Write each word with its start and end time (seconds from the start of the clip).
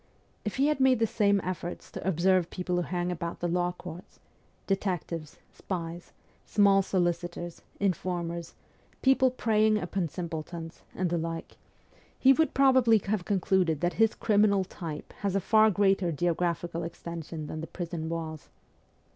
If 0.43 0.55
he 0.55 0.65
had 0.65 0.79
made 0.79 0.97
the 0.97 1.05
same 1.05 1.39
efforts 1.43 1.91
to 1.91 2.07
observe 2.07 2.49
people 2.49 2.77
who 2.77 2.81
hang 2.81 3.11
about 3.11 3.39
the 3.39 3.47
law 3.47 3.71
courts 3.73 4.19
detectives, 4.65 5.37
spies, 5.53 6.11
small 6.43 6.81
solicitors, 6.81 7.61
informers, 7.79 8.55
people 9.03 9.29
preying 9.29 9.77
upon 9.77 10.07
simpletons, 10.07 10.81
and 10.95 11.11
the 11.11 11.19
like 11.19 11.55
he 12.17 12.33
would 12.33 12.47
have 12.47 12.53
probably 12.55 12.97
concluded 12.97 13.81
that 13.81 13.93
his' 14.01 14.15
criminal 14.15 14.63
type' 14.63 15.13
has 15.21 15.35
a 15.35 15.39
far 15.39 15.69
greater 15.69 16.11
geographical 16.11 16.81
extension 16.81 17.45
than 17.45 17.61
the 17.61 17.67
prison 17.67 18.09
walls. 18.09 18.49